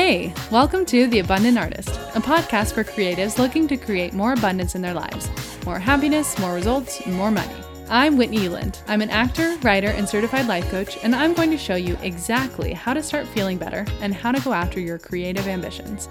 [0.00, 4.76] Hey, welcome to The Abundant Artist, a podcast for creatives looking to create more abundance
[4.76, 5.28] in their lives,
[5.66, 7.52] more happiness, more results, more money.
[7.88, 8.80] I'm Whitney Uland.
[8.86, 12.72] I'm an actor, writer, and certified life coach, and I'm going to show you exactly
[12.72, 16.06] how to start feeling better and how to go after your creative ambitions.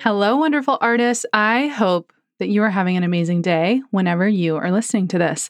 [0.00, 1.24] Hello, wonderful artists.
[1.32, 5.48] I hope that you are having an amazing day whenever you are listening to this.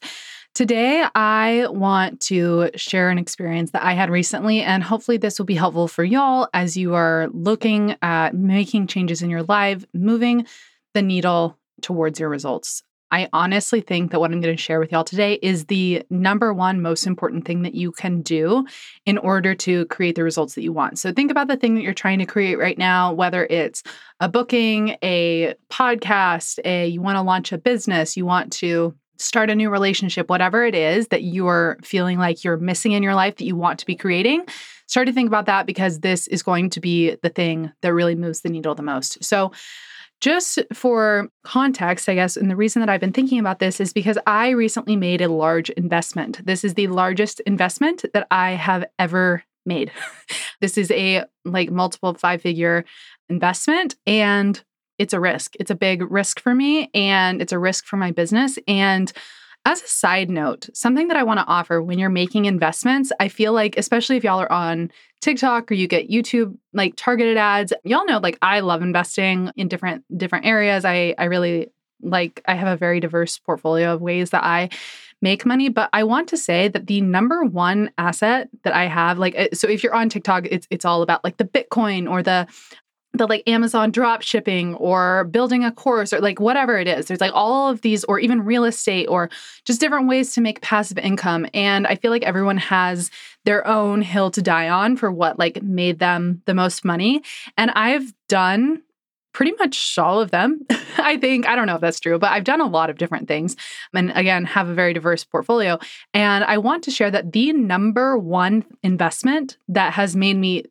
[0.57, 5.45] Today, I want to share an experience that I had recently, and hopefully, this will
[5.45, 10.47] be helpful for y'all as you are looking at making changes in your life, moving
[10.95, 12.83] the needle towards your results.
[13.11, 16.55] I honestly think that what I'm going to share with y'all today is the number
[16.55, 18.67] one most important thing that you can do
[19.05, 20.99] in order to create the results that you want.
[20.99, 23.83] So, think about the thing that you're trying to create right now, whether it's
[24.21, 29.51] a booking, a podcast, a you want to launch a business, you want to start
[29.51, 33.37] a new relationship, whatever it is that you're feeling like you're missing in your life
[33.37, 34.45] that you want to be creating,
[34.87, 38.15] start to think about that because this is going to be the thing that really
[38.15, 39.23] moves the needle the most.
[39.25, 39.53] So,
[40.23, 43.93] just for context, I guess, and the reason that I've been thinking about this is
[43.93, 46.45] because I recently made a large investment.
[46.47, 49.93] This is the largest investment that I have ever made.
[50.63, 52.87] this is a like multiple five figure
[53.29, 53.97] investment.
[54.07, 54.63] And
[54.99, 55.55] it's a risk.
[55.61, 58.59] It's a big risk for me and it's a risk for my business.
[58.67, 59.13] And
[59.65, 63.29] as a side note, something that I want to offer when you're making investments, I
[63.29, 67.73] feel like, especially if y'all are on TikTok or you get YouTube like targeted ads,
[67.83, 70.85] y'all know like I love investing in different different areas.
[70.85, 71.69] I I really
[72.01, 74.69] like I have a very diverse portfolio of ways that I
[75.23, 79.19] make money but i want to say that the number one asset that i have
[79.19, 82.23] like eh, so if you're on tiktok it's it's all about like the bitcoin or
[82.23, 82.47] the
[83.17, 87.07] the like Amazon drop shipping or building a course or like whatever it is.
[87.07, 89.31] There's like all of these, or even real estate or
[89.65, 91.47] just different ways to make passive income.
[91.55, 93.11] And I feel like everyone has
[93.45, 97.23] their own hill to die on for what like made them the most money.
[97.57, 98.83] And I've done
[99.37, 100.65] pretty much all of them.
[100.99, 103.29] I think, I don't know if that's true, but I've done a lot of different
[103.29, 103.55] things.
[103.93, 105.79] And again, have a very diverse portfolio.
[106.15, 110.65] And I want to share that the number one investment that has made me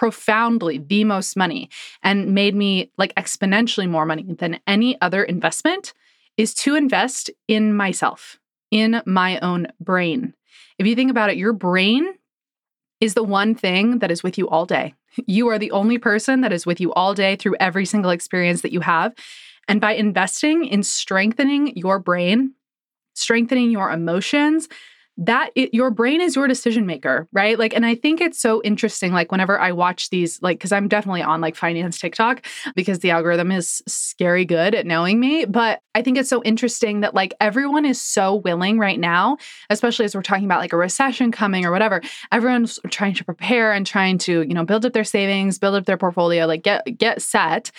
[0.00, 1.68] profoundly the most money
[2.02, 5.92] and made me like exponentially more money than any other investment
[6.38, 8.40] is to invest in myself,
[8.70, 10.32] in my own brain.
[10.78, 12.14] If you think about it, your brain
[13.02, 14.94] is the one thing that is with you all day.
[15.26, 18.62] You are the only person that is with you all day through every single experience
[18.62, 19.12] that you have.
[19.68, 22.54] And by investing in strengthening your brain,
[23.12, 24.66] strengthening your emotions,
[25.16, 27.58] that it, your brain is your decision maker, right?
[27.58, 29.12] Like, and I think it's so interesting.
[29.12, 33.10] Like, whenever I watch these, like, because I'm definitely on like finance TikTok because the
[33.10, 35.44] algorithm is scary good at knowing me.
[35.44, 39.36] But I think it's so interesting that like everyone is so willing right now,
[39.68, 42.00] especially as we're talking about like a recession coming or whatever.
[42.32, 45.84] Everyone's trying to prepare and trying to, you know, build up their savings, build up
[45.86, 47.70] their portfolio, like get get set.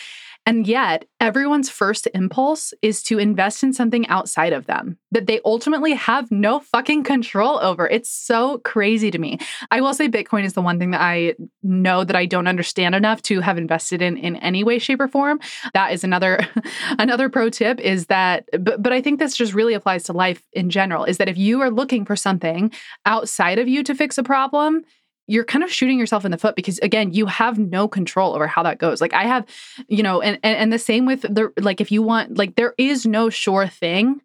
[0.46, 5.40] And yet, everyone's first impulse is to invest in something outside of them that they
[5.46, 7.88] ultimately have no fucking control over.
[7.88, 9.38] It's so crazy to me.
[9.69, 12.96] I will say Bitcoin is the one thing that I know that I don't understand
[12.96, 15.40] enough to have invested in in any way shape or form.
[15.75, 16.40] That is another
[16.97, 20.41] another pro tip is that but but I think this just really applies to life
[20.53, 22.72] in general is that if you are looking for something
[23.06, 24.84] outside of you to fix a problem,
[25.28, 28.48] you're kind of shooting yourself in the foot because again you have no control over
[28.48, 29.02] how that goes.
[29.02, 29.46] Like i have
[29.88, 32.74] you know and and, and the same with the like if you want like there
[32.78, 34.22] is no sure thing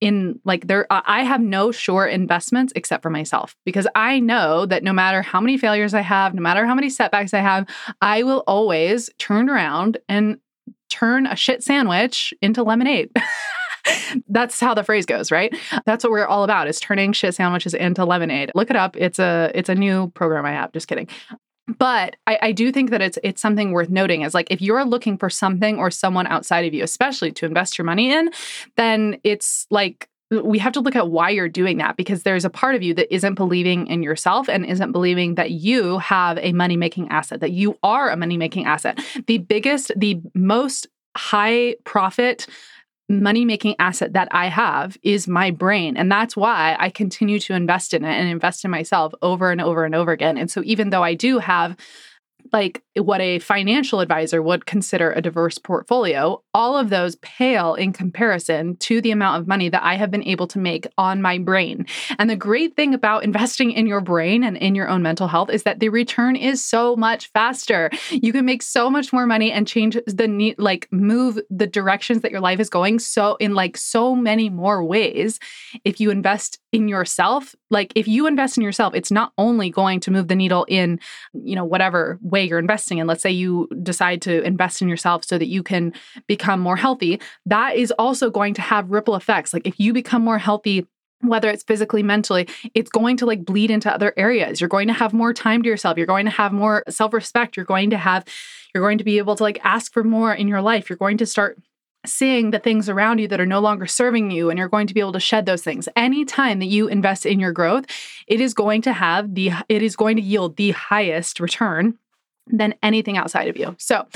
[0.00, 4.82] in like there i have no sure investments except for myself because i know that
[4.82, 7.66] no matter how many failures i have no matter how many setbacks i have
[8.02, 10.38] i will always turn around and
[10.90, 13.10] turn a shit sandwich into lemonade
[14.28, 15.54] That's how the phrase goes, right?
[15.86, 18.50] That's what we're all about is turning shit sandwiches into lemonade.
[18.54, 18.96] Look it up.
[18.96, 20.72] It's a it's a new program I have.
[20.72, 21.08] Just kidding.
[21.78, 24.84] But I, I do think that it's it's something worth noting is like if you're
[24.84, 28.30] looking for something or someone outside of you, especially to invest your money in,
[28.76, 32.50] then it's like we have to look at why you're doing that because there's a
[32.50, 36.52] part of you that isn't believing in yourself and isn't believing that you have a
[36.52, 38.98] money making asset, that you are a money making asset.
[39.26, 40.86] The biggest, the most
[41.16, 42.46] high profit
[43.08, 45.96] money making asset that I have is my brain.
[45.96, 49.60] And that's why I continue to invest in it and invest in myself over and
[49.60, 50.38] over and over again.
[50.38, 51.76] And so, even though I do have
[52.54, 57.92] like what a financial advisor would consider a diverse portfolio, all of those pale in
[57.92, 61.38] comparison to the amount of money that I have been able to make on my
[61.38, 61.84] brain.
[62.16, 65.50] And the great thing about investing in your brain and in your own mental health
[65.50, 67.90] is that the return is so much faster.
[68.10, 72.22] You can make so much more money and change the need, like move the directions
[72.22, 75.40] that your life is going so in like so many more ways
[75.82, 80.00] if you invest in yourself, like if you invest in yourself, it's not only going
[80.00, 80.98] to move the needle in,
[81.32, 83.06] you know, whatever way you're investing in.
[83.06, 85.94] Let's say you decide to invest in yourself so that you can
[86.26, 87.20] become more healthy.
[87.46, 89.54] That is also going to have ripple effects.
[89.54, 90.86] Like if you become more healthy
[91.20, 94.92] whether it's physically mentally it's going to like bleed into other areas you're going to
[94.92, 98.26] have more time to yourself you're going to have more self-respect you're going to have
[98.74, 101.16] you're going to be able to like ask for more in your life you're going
[101.16, 101.56] to start
[102.06, 104.94] seeing the things around you that are no longer serving you and you're going to
[104.94, 107.84] be able to shed those things anytime that you invest in your growth
[108.26, 111.98] it is going to have the it is going to yield the highest return
[112.46, 114.06] than anything outside of you so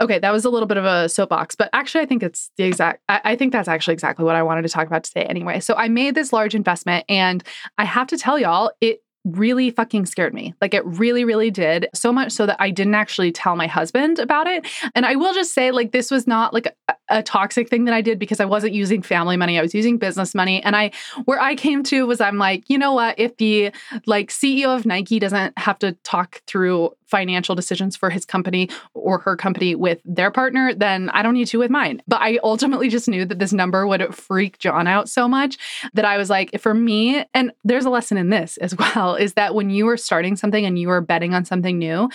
[0.00, 2.62] Okay, that was a little bit of a soapbox, but actually, I think it's the
[2.62, 5.58] exact, I, I, think that's actually exactly what I wanted to talk about today anyway.
[5.58, 7.42] So I made this large investment, and
[7.78, 10.54] I have to tell y'all, it really fucking scared me.
[10.60, 11.88] Like it really, really did.
[11.94, 14.66] So much so that I didn't actually tell my husband about it.
[14.94, 16.74] And I will just say, like, this was not like
[17.08, 19.58] a, toxic thing that I did because I wasn't using family money.
[19.58, 20.62] I was using business money.
[20.62, 20.90] And I,
[21.24, 23.18] where I came to was I'm like, you know what?
[23.18, 23.70] If the
[24.06, 29.18] like CEO of Nike doesn't have to talk through financial decisions for his company or
[29.18, 32.02] her company with their partner, then I don't need to with mine.
[32.06, 35.56] But I ultimately just knew that this number would freak John out so much
[35.94, 39.34] that I was like, for me, and there's a lesson in this as well, is
[39.34, 42.10] that when you are starting something and you are betting on something new,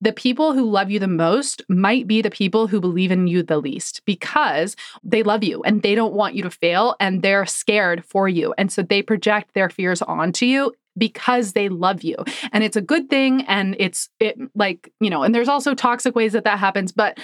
[0.00, 3.42] the people who love you the most might be the people who believe in you
[3.42, 7.46] the least because they love you and they don't want you to fail and they're
[7.46, 8.54] scared for you.
[8.56, 12.16] And so they project their fears onto you because they love you.
[12.52, 16.14] And it's a good thing and it's it like, you know, and there's also toxic
[16.14, 17.18] ways that that happens, but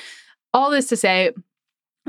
[0.53, 1.33] all this to say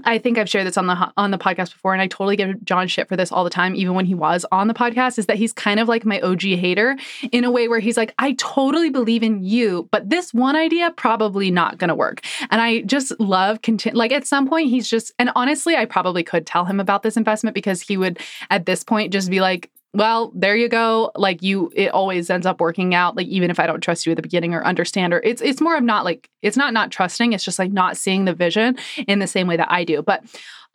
[0.03, 2.63] I think I've shared this on the on the podcast before, and I totally give
[2.63, 5.17] John shit for this all the time, even when he was on the podcast.
[5.17, 6.97] Is that he's kind of like my OG hater
[7.31, 10.91] in a way where he's like, I totally believe in you, but this one idea
[10.91, 12.21] probably not going to work.
[12.49, 13.97] And I just love continue.
[13.97, 17.17] Like at some point, he's just, and honestly, I probably could tell him about this
[17.17, 18.19] investment because he would
[18.49, 21.11] at this point just be like, well, there you go.
[21.15, 23.17] Like you, it always ends up working out.
[23.17, 25.59] Like even if I don't trust you at the beginning or understand, or it's it's
[25.59, 27.33] more of not like it's not not trusting.
[27.33, 28.77] It's just like not seeing the vision
[29.07, 30.03] in the same way that I do.
[30.03, 30.23] But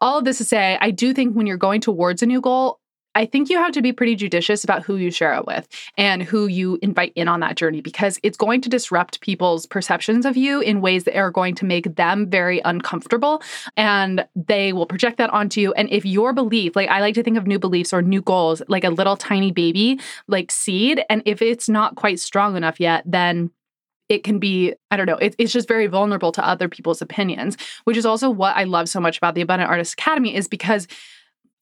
[0.00, 2.80] all of this to say, I do think when you're going towards a new goal,
[3.14, 5.68] I think you have to be pretty judicious about who you share it with
[5.98, 10.24] and who you invite in on that journey because it's going to disrupt people's perceptions
[10.24, 13.42] of you in ways that are going to make them very uncomfortable
[13.76, 15.72] and they will project that onto you.
[15.74, 18.62] And if your belief, like I like to think of new beliefs or new goals,
[18.68, 23.02] like a little tiny baby, like seed, and if it's not quite strong enough yet,
[23.06, 23.50] then
[24.08, 27.56] it can be, I don't know, it, it's just very vulnerable to other people's opinions,
[27.84, 30.86] which is also what I love so much about the Abundant Artist Academy is because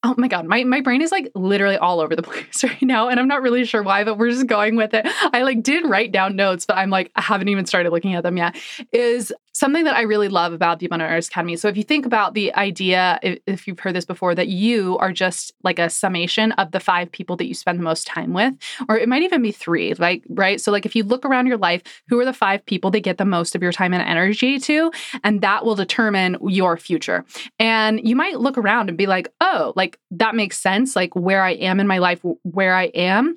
[0.03, 3.09] Oh my god, my my brain is like literally all over the place right now
[3.09, 5.07] and I'm not really sure why, but we're just going with it.
[5.33, 8.23] I like did write down notes, but I'm like I haven't even started looking at
[8.23, 8.57] them yet.
[8.93, 11.55] Is something that I really love about the Abundant Artist Academy.
[11.55, 15.13] So if you think about the idea if, you've heard this before that you are
[15.13, 18.55] just like a summation of the five people that you spend the most time with,
[18.89, 20.63] or it might even be three, like right?
[20.63, 23.19] So like if you look around your life, who are the five people that get
[23.19, 24.91] the most of your time and energy to,
[25.23, 27.27] and that will determine your future.
[27.59, 31.43] And you might look around and be like, "Oh, like that makes sense, like where
[31.43, 33.37] I am in my life, where I am.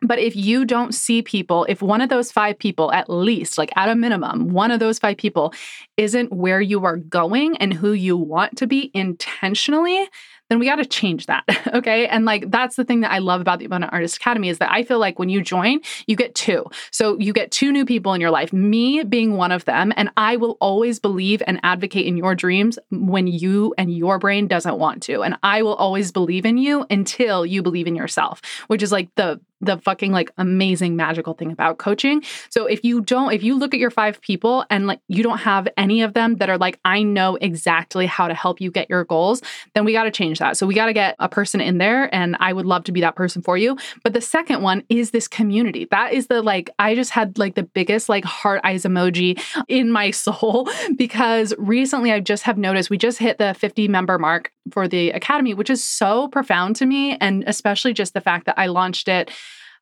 [0.00, 3.72] But if you don't see people, if one of those five people, at least, like
[3.76, 5.52] at a minimum, one of those five people
[5.96, 10.08] isn't where you are going and who you want to be intentionally,
[10.48, 11.44] then we got to change that.
[11.74, 12.06] okay.
[12.06, 14.72] And like that's the thing that I love about the Abundant Artist Academy is that
[14.72, 16.64] I feel like when you join, you get two.
[16.90, 19.92] So you get two new people in your life, me being one of them.
[19.96, 24.48] And I will always believe and advocate in your dreams when you and your brain
[24.48, 25.22] doesn't want to.
[25.22, 29.14] And I will always believe in you until you believe in yourself, which is like
[29.16, 32.22] the the fucking like amazing magical thing about coaching.
[32.50, 35.38] So if you don't if you look at your five people and like you don't
[35.38, 38.88] have any of them that are like I know exactly how to help you get
[38.88, 39.42] your goals,
[39.74, 40.56] then we got to change that.
[40.56, 43.00] So we got to get a person in there and I would love to be
[43.00, 43.76] that person for you.
[44.04, 45.88] But the second one is this community.
[45.90, 49.90] That is the like I just had like the biggest like heart eyes emoji in
[49.90, 54.52] my soul because recently I just have noticed we just hit the 50 member mark
[54.72, 58.58] for the academy, which is so profound to me and especially just the fact that
[58.58, 59.30] I launched it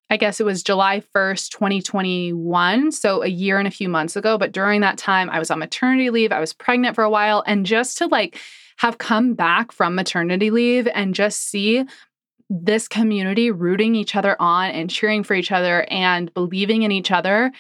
[0.09, 2.93] I guess it was July 1st, 2021.
[2.93, 4.39] So a year and a few months ago.
[4.39, 6.31] But during that time, I was on maternity leave.
[6.33, 7.43] I was pregnant for a while.
[7.47, 8.39] And just to like
[8.79, 11.85] have come back from maternity leave and just see
[12.49, 17.11] this community rooting each other on and cheering for each other and believing in each
[17.11, 17.51] other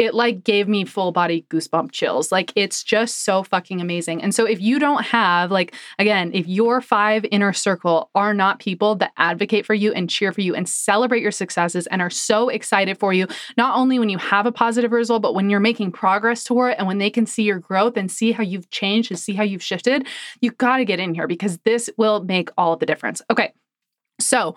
[0.00, 2.32] it like gave me full body goosebump chills.
[2.32, 4.22] Like it's just so fucking amazing.
[4.22, 8.60] And so if you don't have like again, if your five inner circle are not
[8.60, 12.08] people that advocate for you and cheer for you and celebrate your successes and are
[12.08, 13.26] so excited for you,
[13.58, 16.78] not only when you have a positive result, but when you're making progress toward it
[16.78, 19.42] and when they can see your growth and see how you've changed and see how
[19.42, 20.06] you've shifted,
[20.40, 23.20] you got to get in here because this will make all the difference.
[23.30, 23.52] Okay.
[24.18, 24.54] So,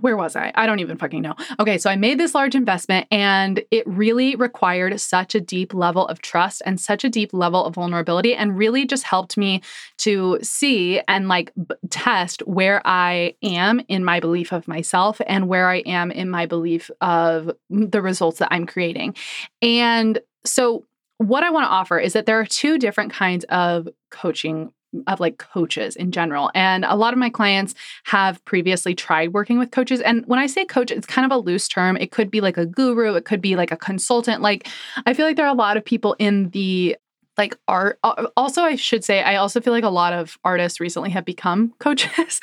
[0.00, 0.52] where was I?
[0.54, 1.34] I don't even fucking know.
[1.58, 6.06] Okay, so I made this large investment and it really required such a deep level
[6.06, 9.62] of trust and such a deep level of vulnerability and really just helped me
[9.98, 15.48] to see and like b- test where I am in my belief of myself and
[15.48, 19.16] where I am in my belief of the results that I'm creating.
[19.62, 20.86] And so
[21.18, 24.72] what I want to offer is that there are two different kinds of coaching
[25.06, 26.50] of like coaches in general.
[26.54, 30.00] And a lot of my clients have previously tried working with coaches.
[30.00, 31.96] And when I say coach, it's kind of a loose term.
[31.96, 34.42] It could be like a guru, it could be like a consultant.
[34.42, 34.68] Like,
[35.06, 36.96] I feel like there are a lot of people in the
[37.38, 40.80] like art uh, also i should say i also feel like a lot of artists
[40.80, 42.40] recently have become coaches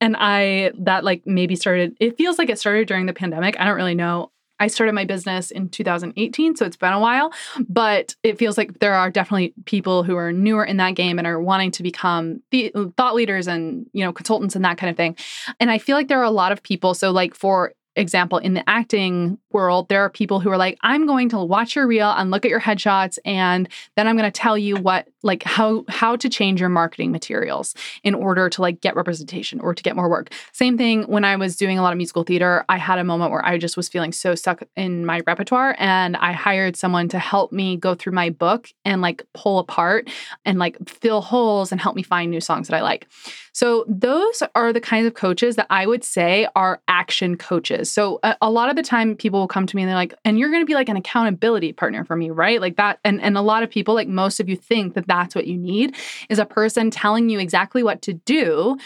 [0.00, 3.64] and i that like maybe started it feels like it started during the pandemic i
[3.64, 7.32] don't really know I started my business in 2018, so it's been a while,
[7.68, 11.26] but it feels like there are definitely people who are newer in that game and
[11.26, 14.96] are wanting to become the thought leaders and, you know, consultants and that kind of
[14.96, 15.16] thing.
[15.58, 18.54] And I feel like there are a lot of people so like for example, in
[18.54, 22.10] the acting world, there are people who are like, I'm going to watch your reel
[22.10, 25.84] and look at your headshots, and then I'm going to tell you what, like, how
[25.88, 29.96] how to change your marketing materials in order to like get representation or to get
[29.96, 30.30] more work.
[30.52, 32.64] Same thing when I was doing a lot of musical theater.
[32.68, 36.16] I had a moment where I just was feeling so stuck in my repertoire, and
[36.16, 40.08] I hired someone to help me go through my book and like pull apart
[40.44, 43.08] and like fill holes and help me find new songs that I like.
[43.52, 47.79] So those are the kinds of coaches that I would say are action coaches.
[47.84, 50.14] So a, a lot of the time people will come to me and they're like,
[50.24, 52.60] and you're going to be like an accountability partner for me, right?
[52.60, 52.98] Like that.
[53.04, 55.56] And, and a lot of people, like most of you think that that's what you
[55.56, 55.96] need
[56.28, 58.78] is a person telling you exactly what to do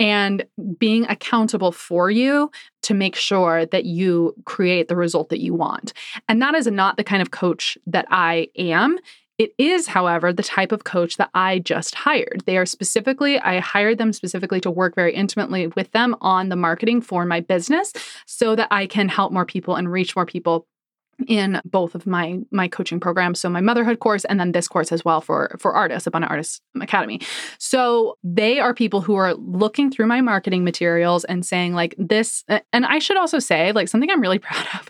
[0.00, 0.44] and
[0.78, 2.50] being accountable for you
[2.82, 5.92] to make sure that you create the result that you want.
[6.28, 8.98] And that is not the kind of coach that I am.
[9.38, 12.42] It is, however, the type of coach that I just hired.
[12.44, 16.56] They are specifically, I hired them specifically to work very intimately with them on the
[16.56, 17.92] marketing for my business
[18.26, 20.66] so that I can help more people and reach more people
[21.26, 24.92] in both of my my coaching programs so my motherhood course and then this course
[24.92, 27.20] as well for for artists abundant artists academy.
[27.58, 32.44] So they are people who are looking through my marketing materials and saying like this
[32.72, 34.88] and i should also say like something i'm really proud of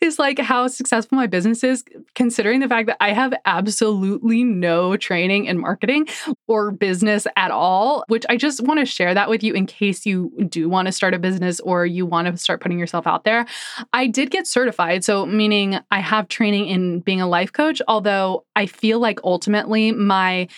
[0.00, 1.84] is like how successful my business is
[2.14, 6.06] considering the fact that i have absolutely no training in marketing
[6.46, 10.04] or business at all which i just want to share that with you in case
[10.04, 13.24] you do want to start a business or you want to start putting yourself out
[13.24, 13.46] there.
[13.92, 18.44] I did get certified so meaning I have training in being a life coach, although
[18.56, 20.48] I feel like ultimately my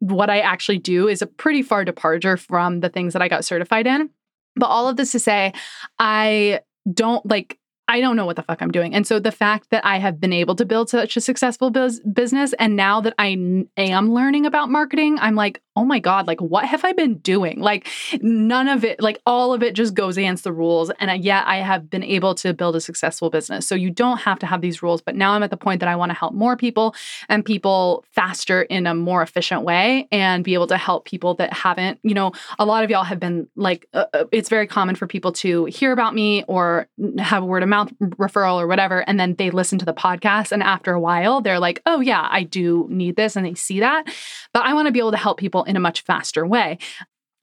[0.00, 3.44] what I actually do is a pretty far departure from the things that I got
[3.44, 4.10] certified in.
[4.54, 5.52] But all of this to say,
[5.98, 6.60] I
[6.92, 7.58] don't like
[7.90, 8.94] I don't know what the fuck I'm doing.
[8.94, 12.00] And so the fact that I have been able to build such a successful biz-
[12.00, 16.26] business and now that I n- am learning about marketing, I'm like, oh my God,
[16.26, 17.60] like what have I been doing?
[17.60, 17.86] Like
[18.20, 20.90] none of it, like all of it just goes against the rules.
[20.98, 23.64] And yet I have been able to build a successful business.
[23.64, 25.00] So you don't have to have these rules.
[25.00, 26.96] But now I'm at the point that I want to help more people
[27.28, 31.52] and people faster in a more efficient way and be able to help people that
[31.52, 34.96] haven't, you know, a lot of y'all have been like, uh, uh it's very common
[34.96, 36.88] for people to hear about me or
[37.20, 39.08] have a word of mouth referral or whatever.
[39.08, 40.50] And then they listen to the podcast.
[40.50, 43.36] And after a while, they're like, oh, yeah, I do need this.
[43.36, 44.08] And they see that.
[44.52, 46.78] But I want to be able to help people in a much faster way.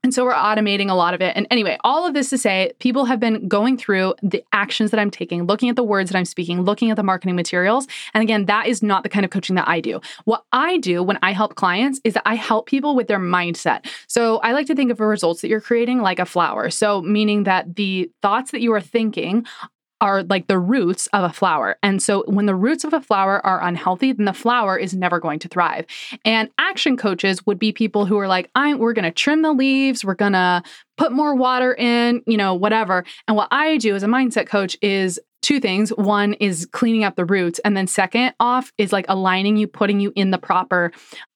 [0.06, 1.36] And so we're automating a lot of it.
[1.36, 5.00] And anyway, all of this to say, people have been going through the actions that
[5.00, 7.88] I'm taking, looking at the words that I'm speaking, looking at the marketing materials.
[8.14, 10.00] And again, that is not the kind of coaching that I do.
[10.26, 13.88] What I do when I help clients is that I help people with their mindset.
[14.08, 16.70] So I like to think of the results that you're creating like a flower.
[16.70, 19.48] So, meaning that the thoughts that you are thinking
[20.06, 21.78] are like the roots of a flower.
[21.82, 25.20] And so when the roots of a flower are unhealthy, then the flower is never
[25.20, 25.88] going to thrive.
[26.24, 29.52] And action coaches would be people who are like, I'm we're going to trim the
[29.52, 30.62] leaves, we're going to
[30.96, 33.04] put more water in, you know, whatever.
[33.28, 35.92] And what I do as a mindset coach is two things.
[35.92, 37.60] One is cleaning up the roots.
[37.64, 40.92] And then second off is like aligning you, putting you in the proper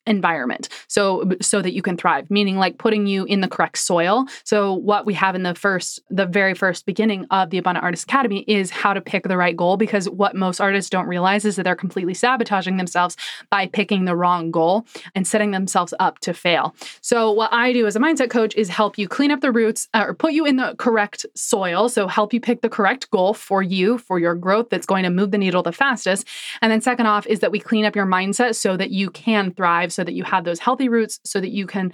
[0.09, 4.25] environment so so that you can thrive meaning like putting you in the correct soil
[4.43, 8.05] so what we have in the first the very first beginning of the abundant artist
[8.05, 11.57] academy is how to pick the right goal because what most artists don't realize is
[11.57, 13.15] that they're completely sabotaging themselves
[13.51, 17.85] by picking the wrong goal and setting themselves up to fail so what i do
[17.85, 20.43] as a mindset coach is help you clean up the roots uh, or put you
[20.43, 24.36] in the correct soil so help you pick the correct goal for you for your
[24.36, 26.27] growth that's going to move the needle the fastest
[26.62, 29.51] and then second off is that we clean up your mindset so that you can
[29.51, 31.91] thrive so that you have those healthy roots so that you can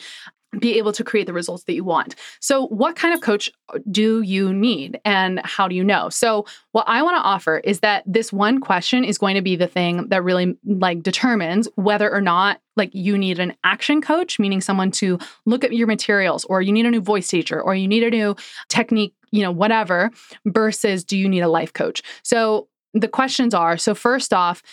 [0.59, 2.15] be able to create the results that you want.
[2.39, 3.49] So, what kind of coach
[3.89, 6.09] do you need and how do you know?
[6.09, 9.55] So, what I want to offer is that this one question is going to be
[9.55, 14.39] the thing that really like determines whether or not like you need an action coach,
[14.39, 17.73] meaning someone to look at your materials or you need a new voice teacher or
[17.73, 18.35] you need a new
[18.69, 20.11] technique you know, whatever,
[20.45, 22.01] versus do you need a life coach?
[22.23, 24.63] So the questions are so, first off,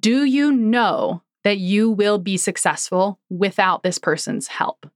[0.00, 4.86] do you know that you will be successful without this person's help?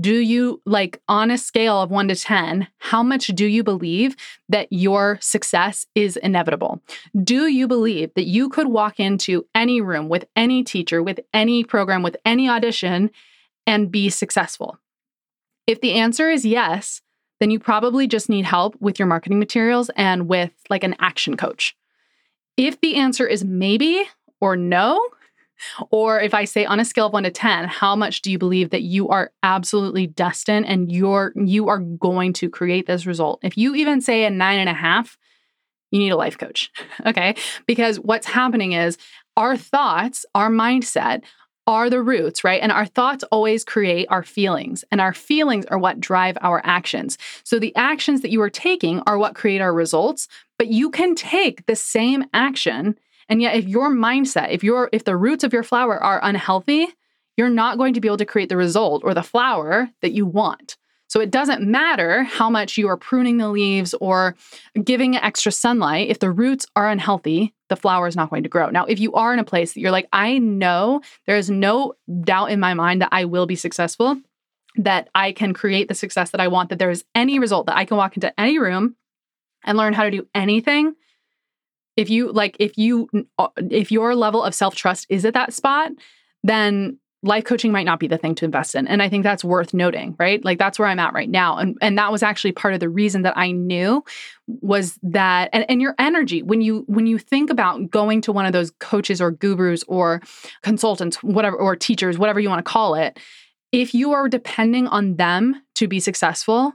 [0.00, 4.16] Do you, like, on a scale of one to 10, how much do you believe
[4.48, 6.82] that your success is inevitable?
[7.22, 11.62] Do you believe that you could walk into any room with any teacher, with any
[11.62, 13.10] program, with any audition
[13.68, 14.78] and be successful?
[15.68, 17.00] If the answer is yes,
[17.44, 21.36] then you probably just need help with your marketing materials and with like an action
[21.36, 21.76] coach.
[22.56, 24.02] If the answer is maybe
[24.40, 24.98] or no,
[25.90, 28.38] or if I say on a scale of 1 to 10, how much do you
[28.38, 33.40] believe that you are absolutely destined and you're you are going to create this result?
[33.42, 35.18] If you even say a nine and a half,
[35.90, 36.70] you need a life coach.
[37.06, 37.34] okay?
[37.66, 38.96] Because what's happening is
[39.36, 41.24] our thoughts, our mindset
[41.66, 42.60] are the roots, right?
[42.60, 47.18] And our thoughts always create our feelings, and our feelings are what drive our actions.
[47.42, 50.28] So the actions that you are taking are what create our results,
[50.58, 52.96] but you can take the same action
[53.28, 56.88] and yet if your mindset, if your if the roots of your flower are unhealthy,
[57.36, 60.26] you're not going to be able to create the result or the flower that you
[60.26, 60.76] want.
[61.08, 64.34] So it doesn't matter how much you are pruning the leaves or
[64.82, 66.08] giving extra sunlight.
[66.08, 68.70] If the roots are unhealthy, the flower is not going to grow.
[68.70, 71.94] Now, if you are in a place that you're like, I know there is no
[72.22, 74.20] doubt in my mind that I will be successful,
[74.76, 77.76] that I can create the success that I want, that there is any result, that
[77.76, 78.96] I can walk into any room
[79.64, 80.94] and learn how to do anything
[81.96, 83.08] if you like if you
[83.38, 85.92] uh, if your level of self-trust is at that spot
[86.42, 88.86] then life coaching might not be the thing to invest in.
[88.86, 90.44] And i think that's worth noting right?
[90.44, 91.56] Like that's where i'm at right now.
[91.58, 94.04] And and that was actually part of the reason that i knew
[94.46, 98.46] was that and, and your energy when you when you think about going to one
[98.46, 100.20] of those coaches or gurus or
[100.62, 103.18] consultants whatever or teachers whatever you want to call it
[103.72, 106.74] if you are depending on them to be successful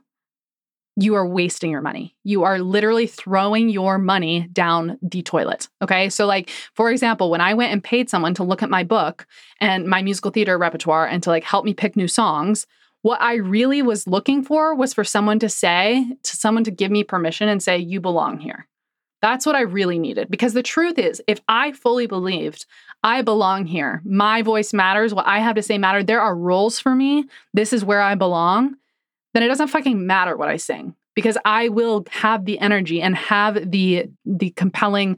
[1.01, 2.15] you are wasting your money.
[2.23, 5.69] You are literally throwing your money down the toilet.
[5.81, 6.09] Okay.
[6.09, 9.25] So, like, for example, when I went and paid someone to look at my book
[9.61, 12.67] and my musical theater repertoire and to like help me pick new songs,
[13.01, 16.91] what I really was looking for was for someone to say, to someone to give
[16.91, 18.67] me permission and say, you belong here.
[19.21, 20.29] That's what I really needed.
[20.29, 22.65] Because the truth is, if I fully believed
[23.03, 26.79] I belong here, my voice matters, what I have to say matters, there are roles
[26.79, 28.75] for me, this is where I belong,
[29.33, 33.13] then it doesn't fucking matter what I sing because I will have the energy and
[33.13, 35.17] have the the compelling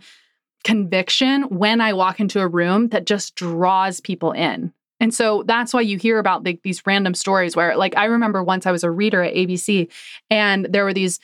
[0.64, 4.74] conviction when I walk into a room that just draws people in.
[5.00, 8.42] And so that's why you hear about like these random stories where like I remember
[8.42, 9.92] once I was a reader at ABC
[10.32, 11.20] and there were these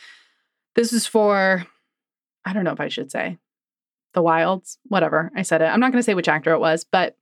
[0.75, 1.65] this is for
[2.45, 3.39] I don't know if I should say
[4.13, 5.31] the wilds, whatever.
[5.35, 5.65] I said it.
[5.65, 7.17] I'm not going to say which actor it was, but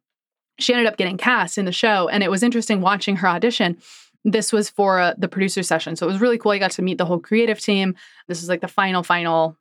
[0.59, 3.77] she ended up getting cast in the show and it was interesting watching her audition
[4.25, 5.95] this was for uh, the producer session.
[5.95, 6.51] So it was really cool.
[6.51, 7.95] I got to meet the whole creative team.
[8.27, 9.55] This is like the final, final,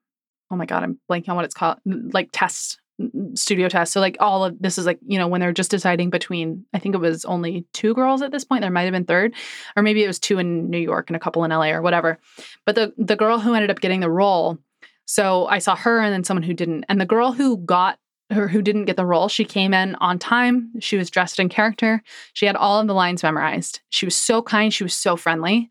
[0.50, 2.80] oh my God, I'm blanking on what it's called, like test,
[3.34, 3.92] studio test.
[3.92, 6.78] So like all of this is like, you know, when they're just deciding between, I
[6.78, 8.62] think it was only two girls at this point.
[8.62, 9.34] There might have been third,
[9.76, 12.18] or maybe it was two in New York and a couple in LA or whatever.
[12.64, 14.58] But the the girl who ended up getting the role,
[15.06, 16.84] so I saw her and then someone who didn't.
[16.88, 17.98] And the girl who got
[18.30, 19.28] her who didn't get the role.
[19.28, 20.72] She came in on time.
[20.80, 22.02] She was dressed in character.
[22.32, 23.80] She had all of the lines memorized.
[23.90, 24.72] She was so kind.
[24.72, 25.70] She was so friendly.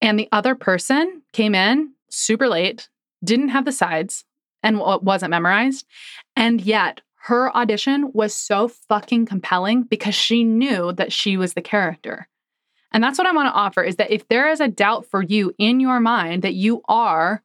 [0.00, 2.88] And the other person came in super late,
[3.22, 4.24] didn't have the sides,
[4.62, 5.86] and wasn't memorized.
[6.36, 11.62] And yet her audition was so fucking compelling because she knew that she was the
[11.62, 12.28] character.
[12.92, 15.22] And that's what I want to offer is that if there is a doubt for
[15.22, 17.42] you in your mind that you are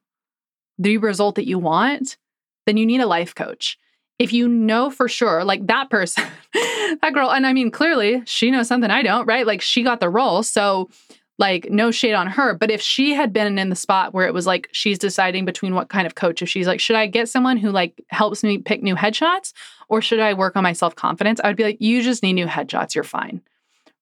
[0.78, 2.18] the result that you want,
[2.66, 3.78] then you need a life coach
[4.20, 8.50] if you know for sure, like that person, that girl, and I mean, clearly she
[8.50, 9.46] knows something I don't, right?
[9.46, 10.42] Like she got the role.
[10.42, 10.90] So,
[11.38, 12.52] like, no shade on her.
[12.52, 15.74] But if she had been in the spot where it was like she's deciding between
[15.74, 18.58] what kind of coach, if she's like, should I get someone who like helps me
[18.58, 19.54] pick new headshots
[19.88, 21.40] or should I work on my self confidence?
[21.42, 22.94] I would be like, you just need new headshots.
[22.94, 23.40] You're fine.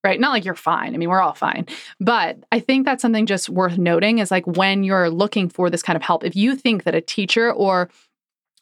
[0.03, 0.19] Right.
[0.19, 0.95] Not like you're fine.
[0.95, 1.67] I mean, we're all fine.
[2.01, 5.83] But I think that's something just worth noting is like when you're looking for this
[5.83, 7.89] kind of help, if you think that a teacher or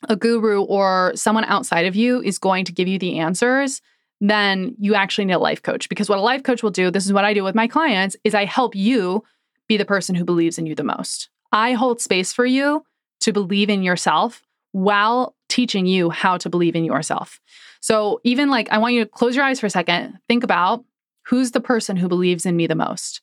[0.08, 3.80] a guru or someone outside of you is going to give you the answers,
[4.20, 5.88] then you actually need a life coach.
[5.88, 8.16] Because what a life coach will do, this is what I do with my clients,
[8.24, 9.24] is I help you
[9.68, 11.28] be the person who believes in you the most.
[11.52, 12.84] I hold space for you
[13.20, 14.42] to believe in yourself
[14.72, 17.40] while teaching you how to believe in yourself.
[17.80, 20.84] So, even like, I want you to close your eyes for a second, think about
[21.26, 23.20] who's the person who believes in me the most.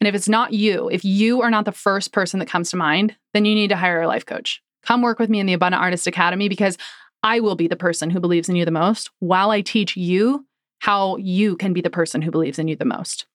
[0.00, 2.76] And if it's not you, if you are not the first person that comes to
[2.76, 4.62] mind, then you need to hire a life coach.
[4.82, 6.76] Come work with me in the Abundant Artist Academy because
[7.22, 10.46] I will be the person who believes in you the most while I teach you
[10.78, 13.26] how you can be the person who believes in you the most.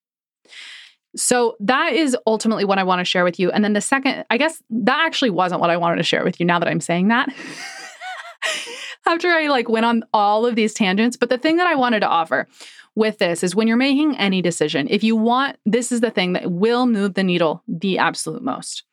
[1.16, 3.50] So that is ultimately what I want to share with you.
[3.52, 6.40] And then the second, I guess that actually wasn't what I wanted to share with
[6.40, 7.30] you now that I'm saying that.
[9.08, 12.02] After I like went on all of these tangents, but the thing that I wanted
[12.02, 12.48] to offer
[12.96, 16.34] with this is when you're making any decision, if you want, this is the thing
[16.34, 18.84] that will move the needle the absolute most.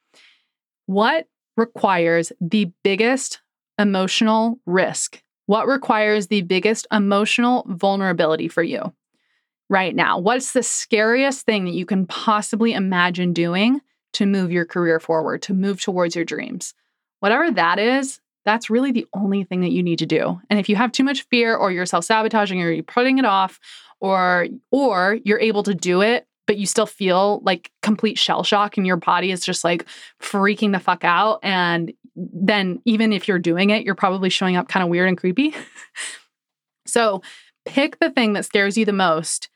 [0.86, 1.26] What
[1.62, 3.40] requires the biggest
[3.78, 5.22] emotional risk?
[5.46, 8.92] What requires the biggest emotional vulnerability for you
[9.68, 10.18] right now?
[10.18, 13.80] What's the scariest thing that you can possibly imagine doing
[14.14, 16.74] to move your career forward, to move towards your dreams?
[17.20, 20.40] Whatever that is, that's really the only thing that you need to do.
[20.50, 23.60] And if you have too much fear or you're self-sabotaging or you're putting it off
[24.00, 28.76] or or you're able to do it but you still feel like complete shell shock
[28.76, 29.86] and your body is just like
[30.20, 34.68] freaking the fuck out and then even if you're doing it you're probably showing up
[34.68, 35.54] kind of weird and creepy
[36.86, 37.22] so
[37.64, 39.48] pick the thing that scares you the most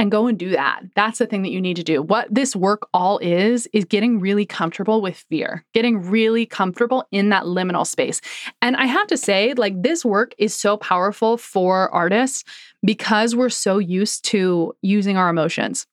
[0.00, 0.80] and go and do that.
[0.96, 2.00] That's the thing that you need to do.
[2.00, 7.28] What this work all is, is getting really comfortable with fear, getting really comfortable in
[7.28, 8.22] that liminal space.
[8.62, 12.44] And I have to say, like, this work is so powerful for artists
[12.82, 15.86] because we're so used to using our emotions.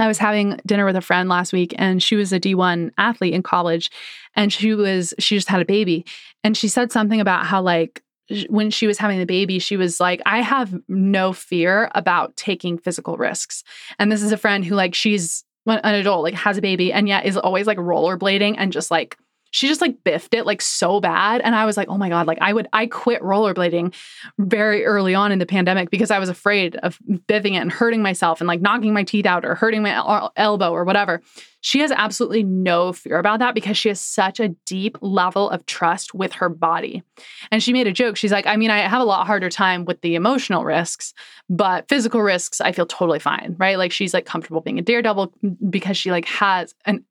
[0.00, 3.34] I was having dinner with a friend last week and she was a D1 athlete
[3.34, 3.90] in college
[4.34, 6.04] and she was she just had a baby
[6.42, 8.02] and she said something about how like
[8.48, 12.78] when she was having the baby, she was like, I have no fear about taking
[12.78, 13.64] physical risks.
[13.98, 17.08] And this is a friend who, like, she's an adult, like, has a baby, and
[17.08, 19.16] yet is always like rollerblading and just like
[19.50, 21.40] she just like biffed it like so bad.
[21.40, 23.94] And I was like, oh my God, like I would, I quit rollerblading
[24.38, 28.02] very early on in the pandemic because I was afraid of biffing it and hurting
[28.02, 31.20] myself and like knocking my teeth out or hurting my el- elbow or whatever.
[31.62, 35.66] She has absolutely no fear about that because she has such a deep level of
[35.66, 37.02] trust with her body.
[37.50, 38.16] And she made a joke.
[38.16, 41.12] She's like, I mean, I have a lot harder time with the emotional risks,
[41.50, 43.76] but physical risks, I feel totally fine, right?
[43.76, 45.34] Like she's like comfortable being a daredevil
[45.68, 47.04] because she like has an,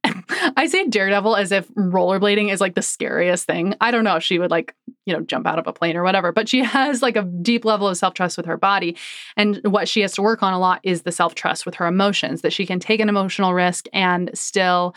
[0.55, 3.75] I say daredevil as if rollerblading is like the scariest thing.
[3.81, 4.75] I don't know if she would like,
[5.05, 7.65] you know, jump out of a plane or whatever, but she has like a deep
[7.65, 8.97] level of self trust with her body.
[9.37, 11.87] And what she has to work on a lot is the self trust with her
[11.87, 14.95] emotions, that she can take an emotional risk and still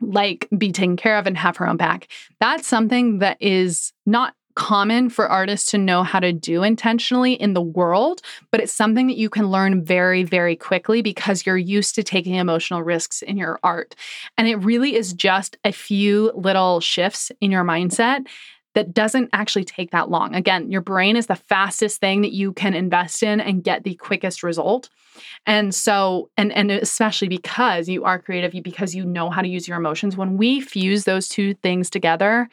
[0.00, 2.08] like be taken care of and have her own back.
[2.40, 7.54] That's something that is not common for artists to know how to do intentionally in
[7.54, 11.94] the world, but it's something that you can learn very, very quickly because you're used
[11.94, 13.94] to taking emotional risks in your art.
[14.36, 18.26] And it really is just a few little shifts in your mindset
[18.74, 20.34] that doesn't actually take that long.
[20.34, 23.96] Again, your brain is the fastest thing that you can invest in and get the
[23.96, 24.88] quickest result.
[25.44, 29.66] And so, and and especially because you are creative, because you know how to use
[29.66, 32.48] your emotions, when we fuse those two things together,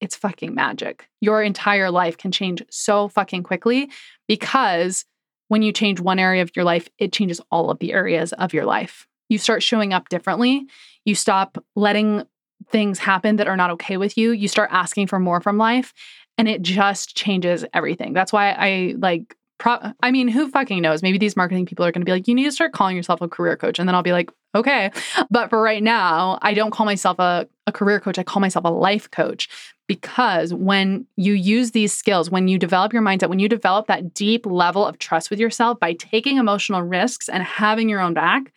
[0.00, 1.08] it's fucking magic.
[1.20, 3.90] Your entire life can change so fucking quickly
[4.26, 5.04] because
[5.48, 8.52] when you change one area of your life, it changes all of the areas of
[8.52, 9.06] your life.
[9.28, 10.66] You start showing up differently.
[11.04, 12.24] You stop letting
[12.70, 14.32] things happen that are not okay with you.
[14.32, 15.94] You start asking for more from life
[16.36, 18.12] and it just changes everything.
[18.12, 21.02] That's why I like Pro- I mean, who fucking knows?
[21.02, 23.20] Maybe these marketing people are going to be like, you need to start calling yourself
[23.20, 23.80] a career coach.
[23.80, 24.92] And then I'll be like, okay.
[25.30, 28.18] But for right now, I don't call myself a, a career coach.
[28.18, 29.48] I call myself a life coach
[29.88, 34.14] because when you use these skills, when you develop your mindset, when you develop that
[34.14, 38.52] deep level of trust with yourself by taking emotional risks and having your own back,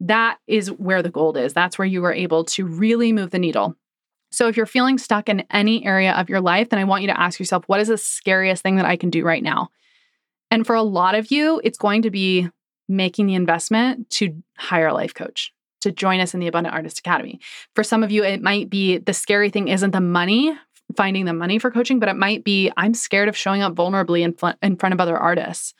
[0.00, 1.52] that is where the gold is.
[1.52, 3.76] That's where you are able to really move the needle.
[4.30, 7.08] So if you're feeling stuck in any area of your life, then I want you
[7.08, 9.68] to ask yourself, what is the scariest thing that I can do right now?
[10.50, 12.48] And for a lot of you, it's going to be
[12.88, 16.98] making the investment to hire a life coach to join us in the Abundant Artist
[16.98, 17.40] Academy.
[17.74, 20.56] For some of you, it might be the scary thing isn't the money,
[20.96, 24.22] finding the money for coaching, but it might be I'm scared of showing up vulnerably
[24.22, 25.74] in, fl- in front of other artists,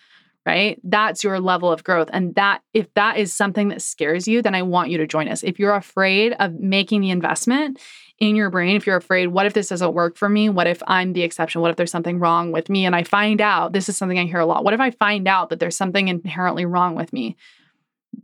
[0.47, 0.81] right?
[0.85, 2.09] That's your level of growth.
[2.13, 5.29] And that, if that is something that scares you, then I want you to join
[5.29, 5.43] us.
[5.43, 7.79] If you're afraid of making the investment
[8.19, 10.49] in your brain, if you're afraid, what if this doesn't work for me?
[10.49, 11.61] What if I'm the exception?
[11.61, 12.87] What if there's something wrong with me?
[12.87, 14.65] And I find out this is something I hear a lot.
[14.65, 17.37] What if I find out that there's something inherently wrong with me?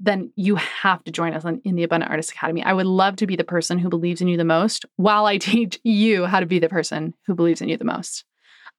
[0.00, 2.62] Then you have to join us in the Abundant Artist Academy.
[2.62, 5.38] I would love to be the person who believes in you the most while I
[5.38, 8.24] teach you how to be the person who believes in you the most.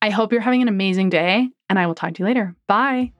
[0.01, 2.55] I hope you're having an amazing day, and I will talk to you later.
[2.67, 3.11] Bye.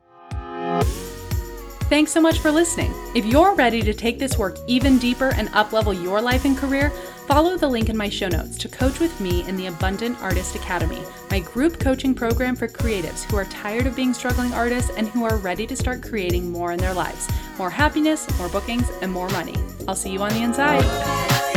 [1.89, 2.93] Thanks so much for listening.
[3.15, 6.91] If you're ready to take this work even deeper and uplevel your life and career,
[7.29, 10.55] Follow the link in my show notes to coach with me in the Abundant Artist
[10.55, 10.99] Academy,
[11.29, 15.25] my group coaching program for creatives who are tired of being struggling artists and who
[15.25, 17.27] are ready to start creating more in their lives
[17.59, 19.55] more happiness, more bookings, and more money.
[19.87, 21.48] I'll see you on the inside.